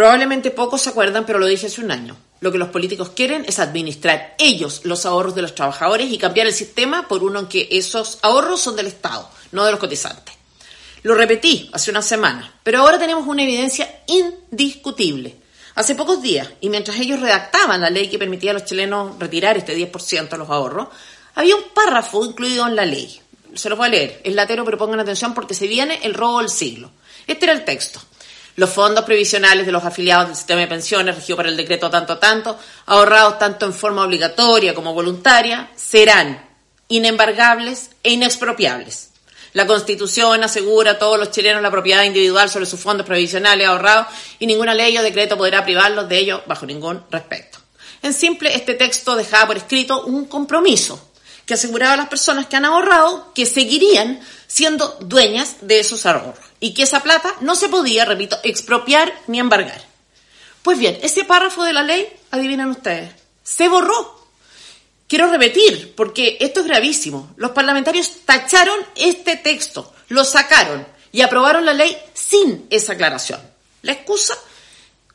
[0.00, 2.16] Probablemente pocos se acuerdan, pero lo dije hace un año.
[2.40, 6.46] Lo que los políticos quieren es administrar ellos los ahorros de los trabajadores y cambiar
[6.46, 10.34] el sistema por uno en que esos ahorros son del Estado, no de los cotizantes.
[11.02, 15.36] Lo repetí hace una semana, pero ahora tenemos una evidencia indiscutible.
[15.74, 19.58] Hace pocos días, y mientras ellos redactaban la ley que permitía a los chilenos retirar
[19.58, 20.88] este 10% de los ahorros,
[21.34, 23.20] había un párrafo incluido en la ley.
[23.54, 24.22] Se los voy a leer.
[24.24, 26.90] Es latero, pero pongan atención porque se viene el robo del siglo.
[27.26, 28.00] Este era el texto.
[28.60, 32.18] Los fondos previsionales de los afiliados del sistema de pensiones, regido por el decreto tanto
[32.18, 36.46] tanto, ahorrados tanto en forma obligatoria como voluntaria, serán
[36.88, 39.12] inembargables e inexpropiables.
[39.54, 44.08] La Constitución asegura a todos los chilenos la propiedad individual sobre sus fondos previsionales ahorrados
[44.38, 47.60] y ninguna ley o decreto podrá privarlos de ello bajo ningún respecto.
[48.02, 51.09] En simple, este texto dejaba por escrito un compromiso
[51.50, 56.36] que aseguraba a las personas que han ahorrado que seguirían siendo dueñas de esos ahorros
[56.60, 59.84] y que esa plata no se podía, repito, expropiar ni embargar.
[60.62, 63.10] Pues bien, ese párrafo de la ley, adivinan ustedes,
[63.42, 64.28] se borró.
[65.08, 67.34] Quiero repetir, porque esto es gravísimo.
[67.36, 73.40] Los parlamentarios tacharon este texto, lo sacaron y aprobaron la ley sin esa aclaración.
[73.82, 74.38] La excusa,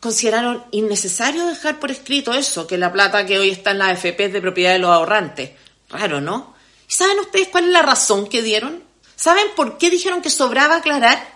[0.01, 4.25] consideraron innecesario dejar por escrito eso, que la plata que hoy está en la AFP
[4.25, 5.51] es de propiedad de los ahorrantes.
[5.89, 6.55] Raro, ¿no?
[6.89, 8.83] ¿Y saben ustedes cuál es la razón que dieron?
[9.15, 11.35] ¿Saben por qué dijeron que sobraba aclarar?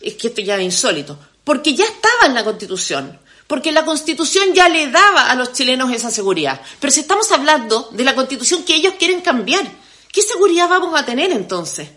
[0.00, 1.18] Es que esto ya es insólito.
[1.44, 3.18] Porque ya estaba en la Constitución.
[3.46, 6.60] Porque la Constitución ya le daba a los chilenos esa seguridad.
[6.78, 9.68] Pero si estamos hablando de la Constitución que ellos quieren cambiar,
[10.12, 11.88] ¿qué seguridad vamos a tener entonces?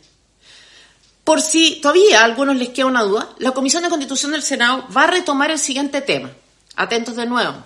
[1.24, 4.88] Por si todavía a algunos les queda una duda, la Comisión de Constitución del Senado
[4.96, 6.32] va a retomar el siguiente tema.
[6.76, 7.64] Atentos de nuevo.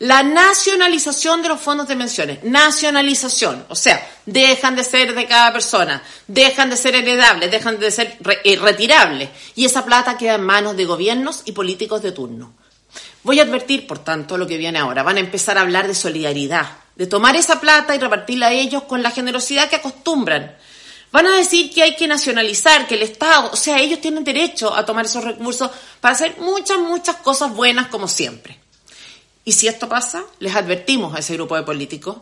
[0.00, 2.44] La nacionalización de los fondos de pensiones.
[2.44, 3.66] Nacionalización.
[3.68, 8.16] O sea, dejan de ser de cada persona, dejan de ser heredables, dejan de ser
[8.44, 9.28] eh, retirables.
[9.56, 12.54] Y esa plata queda en manos de gobiernos y políticos de turno.
[13.24, 15.02] Voy a advertir, por tanto, lo que viene ahora.
[15.02, 18.84] Van a empezar a hablar de solidaridad, de tomar esa plata y repartirla a ellos
[18.84, 20.56] con la generosidad que acostumbran.
[21.10, 24.72] Van a decir que hay que nacionalizar, que el Estado, o sea, ellos tienen derecho
[24.72, 28.60] a tomar esos recursos para hacer muchas, muchas cosas buenas como siempre.
[29.44, 32.18] Y si esto pasa, les advertimos a ese grupo de políticos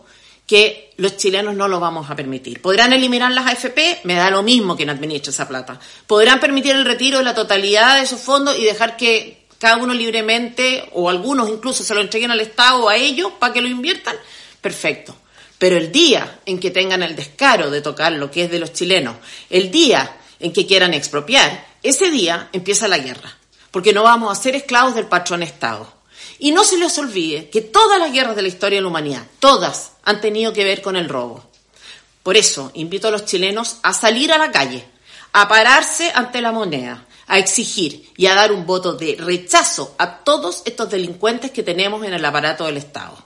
[0.47, 2.63] que los chilenos no lo vamos a permitir.
[2.63, 4.01] ¿Podrán eliminar las AFP?
[4.05, 5.81] Me da lo mismo que no administre esa plata.
[6.07, 9.93] ¿Podrán permitir el retiro de la totalidad de esos fondos y dejar que cada uno
[9.93, 13.69] libremente, o algunos incluso, se lo entreguen al Estado o a ellos para que lo
[13.69, 14.15] inviertan?
[14.61, 15.17] Perfecto.
[15.59, 18.73] Pero el día en que tengan el descaro de tocar lo que es de los
[18.73, 19.17] chilenos,
[19.51, 23.37] el día en que quieran expropiar, ese día empieza la guerra.
[23.71, 25.96] Porque no vamos a ser esclavos del patrón Estado.
[26.39, 29.27] Y no se les olvide que todas las guerras de la historia de la humanidad,
[29.39, 31.45] todas, han tenido que ver con el robo.
[32.23, 34.85] Por eso invito a los chilenos a salir a la calle,
[35.33, 40.19] a pararse ante la moneda, a exigir y a dar un voto de rechazo a
[40.19, 43.17] todos estos delincuentes que tenemos en el aparato del Estado.